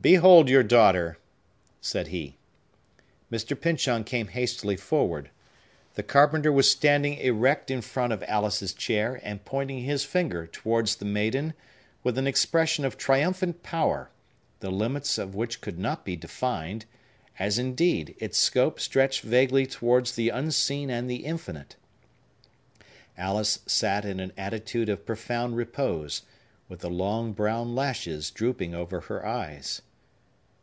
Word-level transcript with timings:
"Behold 0.00 0.48
your 0.48 0.62
daughter," 0.62 1.18
said 1.80 2.06
he. 2.06 2.36
Mr. 3.32 3.60
Pyncheon 3.60 4.04
came 4.04 4.28
hastily 4.28 4.76
forward. 4.76 5.28
The 5.94 6.04
carpenter 6.04 6.52
was 6.52 6.70
standing 6.70 7.18
erect 7.18 7.68
in 7.68 7.80
front 7.82 8.12
of 8.12 8.22
Alice's 8.28 8.72
chair, 8.72 9.18
and 9.24 9.44
pointing 9.44 9.80
his 9.82 10.04
finger 10.04 10.46
towards 10.46 10.94
the 10.96 11.04
maiden 11.04 11.52
with 12.04 12.16
an 12.16 12.28
expression 12.28 12.84
of 12.84 12.96
triumphant 12.96 13.64
power, 13.64 14.12
the 14.60 14.70
limits 14.70 15.18
of 15.18 15.34
which 15.34 15.60
could 15.60 15.80
not 15.80 16.04
be 16.04 16.14
defined, 16.14 16.86
as, 17.40 17.58
indeed, 17.58 18.14
its 18.20 18.38
scope 18.38 18.78
stretched 18.78 19.22
vaguely 19.22 19.66
towards 19.66 20.14
the 20.14 20.28
unseen 20.28 20.90
and 20.90 21.10
the 21.10 21.24
infinite. 21.26 21.74
Alice 23.16 23.58
sat 23.66 24.04
in 24.04 24.20
an 24.20 24.32
attitude 24.38 24.88
of 24.88 25.04
profound 25.04 25.56
repose, 25.56 26.22
with 26.68 26.80
the 26.80 26.88
long 26.90 27.32
brown 27.32 27.74
lashes 27.74 28.30
drooping 28.30 28.76
over 28.76 29.00
her 29.00 29.26
eyes. 29.26 29.82